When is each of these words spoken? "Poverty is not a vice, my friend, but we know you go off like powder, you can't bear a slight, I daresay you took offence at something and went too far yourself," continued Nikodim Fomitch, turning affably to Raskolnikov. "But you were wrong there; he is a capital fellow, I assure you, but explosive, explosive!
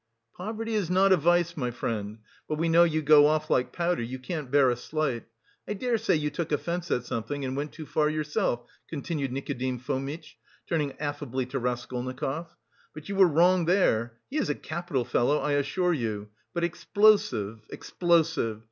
"Poverty 0.35 0.73
is 0.73 0.89
not 0.89 1.11
a 1.11 1.15
vice, 1.15 1.55
my 1.55 1.69
friend, 1.69 2.17
but 2.49 2.57
we 2.57 2.69
know 2.69 2.83
you 2.83 3.03
go 3.03 3.27
off 3.27 3.51
like 3.51 3.71
powder, 3.71 4.01
you 4.01 4.17
can't 4.17 4.49
bear 4.49 4.71
a 4.71 4.75
slight, 4.75 5.25
I 5.67 5.73
daresay 5.75 6.15
you 6.15 6.31
took 6.31 6.51
offence 6.51 6.89
at 6.89 7.05
something 7.05 7.45
and 7.45 7.55
went 7.55 7.71
too 7.73 7.85
far 7.85 8.09
yourself," 8.09 8.63
continued 8.89 9.31
Nikodim 9.31 9.77
Fomitch, 9.77 10.39
turning 10.67 10.93
affably 10.93 11.45
to 11.45 11.59
Raskolnikov. 11.59 12.55
"But 12.95 13.09
you 13.09 13.15
were 13.15 13.27
wrong 13.27 13.65
there; 13.65 14.13
he 14.27 14.37
is 14.37 14.49
a 14.49 14.55
capital 14.55 15.05
fellow, 15.05 15.37
I 15.37 15.51
assure 15.51 15.93
you, 15.93 16.29
but 16.51 16.63
explosive, 16.63 17.67
explosive! 17.69 18.59